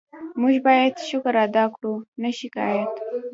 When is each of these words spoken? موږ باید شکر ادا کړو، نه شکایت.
موږ 0.41 0.55
باید 0.67 0.93
شکر 1.09 1.35
ادا 1.45 1.65
کړو، 1.75 1.93
نه 2.21 2.29
شکایت. 2.39 2.93